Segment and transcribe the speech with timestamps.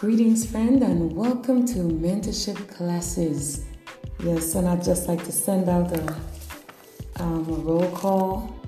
[0.00, 3.66] Greetings, friend, and welcome to mentorship classes.
[4.24, 6.16] Yes, and I'd just like to send out a,
[7.16, 8.58] um, a roll call.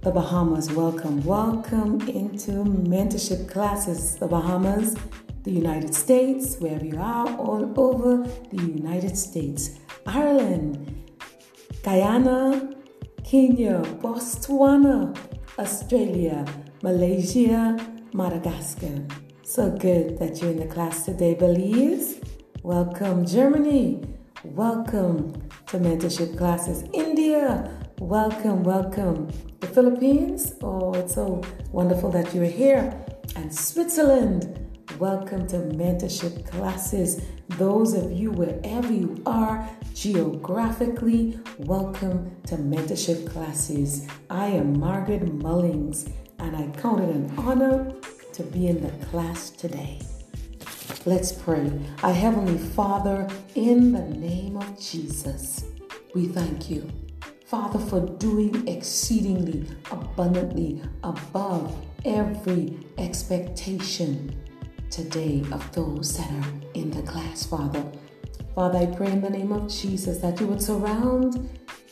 [0.00, 1.22] The Bahamas, welcome.
[1.24, 4.16] Welcome into mentorship classes.
[4.16, 4.96] The Bahamas,
[5.42, 11.04] the United States, wherever you are, all over the United States, Ireland,
[11.82, 12.74] Guyana,
[13.24, 15.14] Kenya, Botswana,
[15.58, 16.46] Australia,
[16.82, 17.76] Malaysia,
[18.14, 19.06] Madagascar.
[19.46, 22.18] So good that you're in the class today, Belize.
[22.62, 24.02] Welcome, Germany.
[24.42, 25.34] Welcome
[25.66, 26.82] to mentorship classes.
[26.94, 29.28] India, welcome, welcome.
[29.60, 32.98] The Philippines, oh, it's so wonderful that you're here.
[33.36, 34.66] And Switzerland,
[34.98, 37.20] welcome to mentorship classes.
[37.50, 44.06] Those of you, wherever you are geographically, welcome to mentorship classes.
[44.30, 47.94] I am Margaret Mullings, and I count it an honor
[48.34, 50.00] to be in the class today.
[51.06, 51.70] Let's pray.
[52.02, 55.64] Our Heavenly Father, in the name of Jesus,
[56.14, 56.90] we thank you,
[57.46, 64.36] Father, for doing exceedingly abundantly above every expectation
[64.90, 67.84] today of those that are in the class, Father.
[68.56, 71.48] Father, I pray in the name of Jesus that you would surround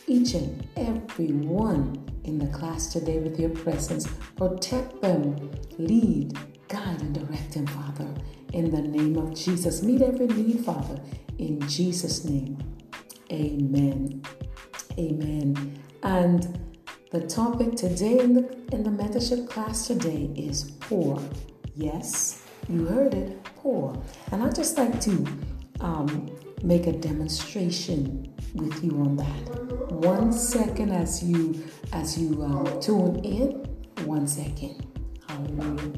[0.07, 4.07] each and every one in the class today with your presence.
[4.35, 6.37] Protect them, lead,
[6.67, 8.07] guide, and direct them, Father.
[8.53, 10.99] In the name of Jesus, meet every need, Father.
[11.37, 12.57] In Jesus' name,
[13.31, 14.21] amen.
[14.97, 15.79] Amen.
[16.03, 16.59] And
[17.11, 21.21] the topic today in the in the mentorship class today is pour.
[21.75, 23.99] Yes, you heard it, pour.
[24.31, 25.25] And I'd just like to
[25.79, 26.29] um,
[26.63, 29.82] make a demonstration with you on that.
[30.03, 33.51] One second as you as you um, tune in.
[34.05, 34.85] One second.
[35.29, 35.93] Hallelujah.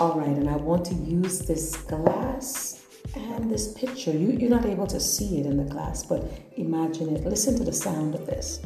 [0.00, 4.12] All right, and I want to use this glass and this picture.
[4.12, 6.24] You, you're not able to see it in the glass, but
[6.56, 7.26] imagine it.
[7.26, 8.62] Listen to the sound of this.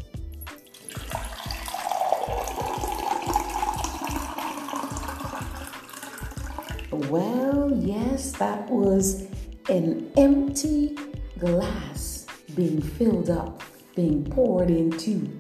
[7.11, 9.27] Well, yes, that was
[9.69, 10.97] an empty
[11.39, 13.63] glass being filled up,
[13.95, 15.39] being poured into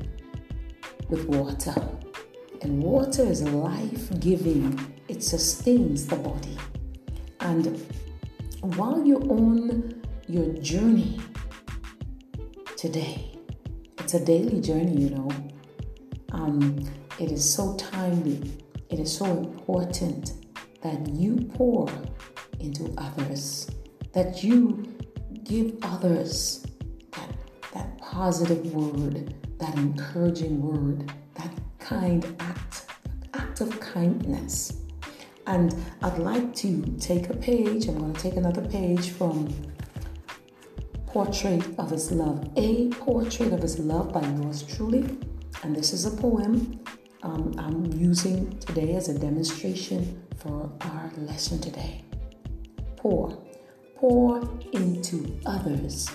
[1.08, 1.74] with water.
[2.62, 6.56] And water is life giving, it sustains the body.
[7.40, 7.86] And
[8.60, 11.20] while you're on your journey
[12.76, 13.32] today,
[13.98, 15.30] it's a daily journey, you know.
[16.32, 16.84] Um,
[17.18, 18.52] it is so timely,
[18.90, 20.34] it is so important
[20.82, 21.88] that you pour
[22.60, 23.70] into others,
[24.12, 24.95] that you
[25.48, 26.66] give others
[27.12, 27.30] that,
[27.72, 32.86] that positive word, that encouraging word, that kind act,
[33.34, 34.80] act of kindness.
[35.46, 39.54] And I'd like to take a page, I'm going to take another page from
[41.06, 45.16] Portrait of His Love, A Portrait of His Love by yours truly.
[45.62, 46.80] And this is a poem
[47.22, 52.04] um, I'm using today as a demonstration for our lesson today.
[52.96, 53.42] Pour.
[53.96, 54.40] Pour
[55.12, 56.10] into others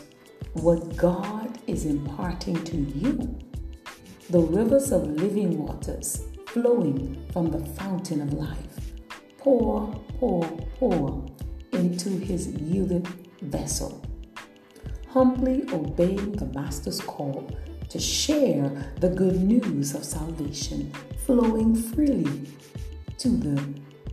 [0.53, 3.39] what God is imparting to you.
[4.29, 8.91] The rivers of living waters flowing from the fountain of life.
[9.37, 10.43] Pour, pour,
[10.77, 11.25] pour
[11.73, 13.07] into his yielded
[13.41, 14.01] vessel.
[15.09, 17.49] Humbly obeying the Master's call
[17.89, 20.91] to share the good news of salvation
[21.25, 22.49] flowing freely
[23.17, 23.61] to the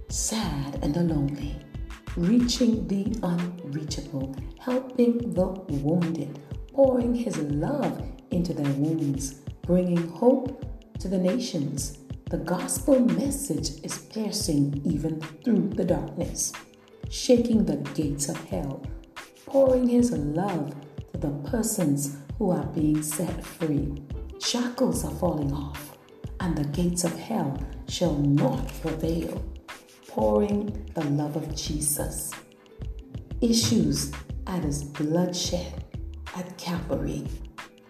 [0.09, 1.57] sad and the lonely,
[2.17, 3.05] reaching the
[4.99, 5.47] helping the
[5.83, 6.41] wounded,
[6.73, 10.65] pouring his love into their wounds, bringing hope
[10.99, 11.99] to the nations.
[12.31, 16.53] The gospel message is piercing even through the darkness,
[17.09, 18.83] shaking the gates of hell,
[19.47, 20.75] pouring his love
[21.13, 24.03] to the persons who are being set free.
[24.41, 25.97] Shackles are falling off,
[26.41, 27.57] and the gates of hell
[27.89, 29.45] shall not prevail.
[30.09, 32.33] Pouring the love of Jesus.
[33.41, 34.13] Issues
[34.49, 35.85] at his bloodshed
[36.35, 37.25] at Calvary.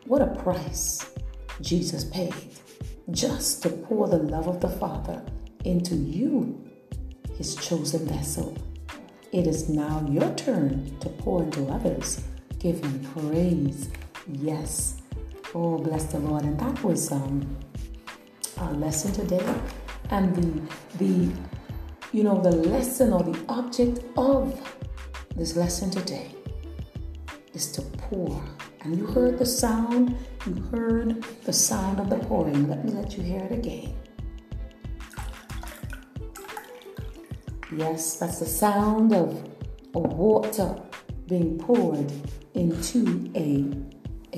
[0.07, 1.11] What a price
[1.61, 2.35] Jesus paid
[3.11, 5.25] just to pour the love of the Father
[5.65, 6.69] into you,
[7.37, 8.57] his chosen vessel.
[9.33, 12.23] It is now your turn to pour into others.
[12.59, 13.89] Give him praise
[14.31, 15.01] Yes.
[15.55, 16.45] Oh, bless the Lord.
[16.45, 17.57] And that was um,
[18.59, 19.55] our lesson today.
[20.11, 20.63] And the
[20.99, 21.33] the
[22.13, 24.61] you know the lesson or the object of
[25.37, 26.35] this lesson today
[27.59, 28.41] is to pour.
[28.83, 30.17] And you heard the sound,
[30.47, 32.69] you heard the sound of the pouring.
[32.69, 33.95] Let me let you hear it again.
[37.77, 39.31] Yes, that's the sound of,
[39.95, 40.81] of water
[41.27, 42.11] being poured
[42.55, 43.49] into a,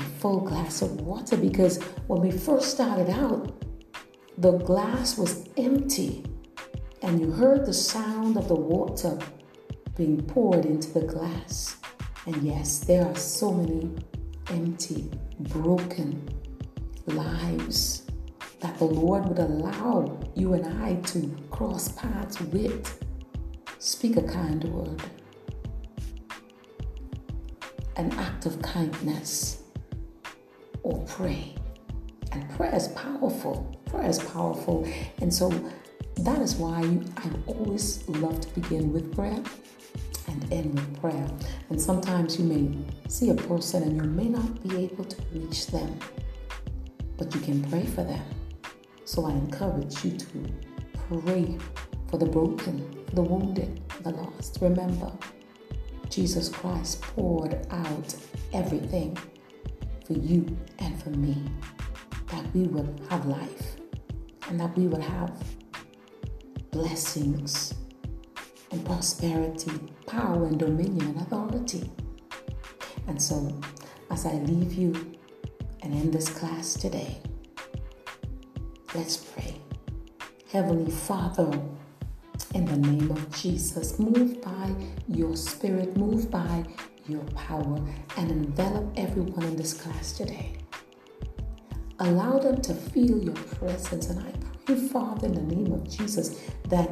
[0.00, 3.52] a full glass of water because when we first started out,
[4.38, 6.24] the glass was empty
[7.02, 9.18] and you heard the sound of the water
[9.96, 11.76] being poured into the glass.
[12.26, 13.90] And yes, there are so many
[14.48, 16.28] empty, broken
[17.06, 18.02] lives
[18.60, 23.02] that the Lord would allow you and I to cross paths with.
[23.78, 25.02] Speak a kind word,
[27.96, 29.62] an act of kindness,
[30.82, 31.54] or pray.
[32.32, 33.74] And prayer is powerful.
[33.86, 34.86] Prayer is powerful.
[35.22, 35.48] And so
[36.18, 36.82] that is why
[37.16, 39.42] I always love to begin with prayer
[40.30, 41.26] and end with prayer.
[41.68, 42.78] And sometimes you may
[43.08, 45.98] see a person and you may not be able to reach them,
[47.16, 48.24] but you can pray for them.
[49.04, 50.52] So I encourage you to
[51.08, 51.58] pray
[52.08, 54.58] for the broken, the wounded, the lost.
[54.60, 55.12] Remember,
[56.08, 58.14] Jesus Christ poured out
[58.52, 59.16] everything
[60.06, 61.36] for you and for me
[62.28, 63.76] that we would have life
[64.48, 65.32] and that we would have
[66.70, 67.74] blessings
[68.70, 69.72] and prosperity,
[70.06, 71.90] power and dominion and authority.
[73.06, 73.60] And so,
[74.10, 75.16] as I leave you
[75.82, 77.18] and end this class today,
[78.94, 79.60] let's pray.
[80.52, 81.60] Heavenly Father,
[82.54, 84.74] in the name of Jesus, move by
[85.08, 86.64] your spirit, move by
[87.06, 87.78] your power,
[88.16, 90.56] and envelop everyone in this class today.
[92.00, 94.32] Allow them to feel your presence, and I
[94.64, 96.90] pray, Father, in the name of Jesus, that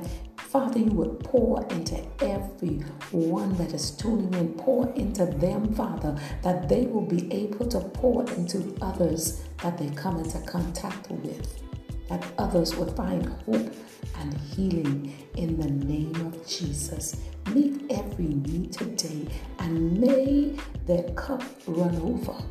[0.49, 2.79] Father, you would pour into every
[3.11, 7.81] one that is tuning in, pour into them, Father, that they will be able to
[7.81, 11.61] pour into others that they come into contact with,
[12.09, 13.75] that others will find hope
[14.21, 17.21] and healing in the name of Jesus.
[17.53, 19.29] Meet every need today
[19.59, 20.57] and may
[20.87, 22.43] their cup run over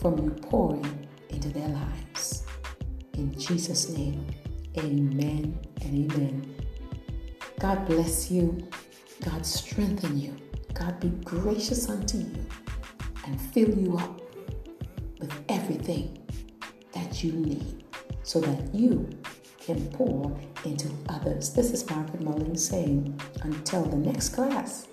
[0.00, 2.46] from you pouring into their lives.
[3.12, 4.26] In Jesus' name,
[4.78, 6.57] amen and amen.
[7.58, 8.68] God bless you.
[9.24, 10.36] God strengthen you.
[10.74, 12.46] God be gracious unto you
[13.26, 14.20] and fill you up
[15.18, 16.24] with everything
[16.92, 17.84] that you need
[18.22, 19.08] so that you
[19.58, 21.52] can pour into others.
[21.52, 24.86] This is Margaret Mullins saying, until the next class,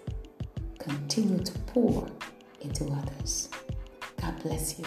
[0.79, 2.07] continue to pour
[2.61, 3.49] into others.
[4.19, 4.85] God bless you.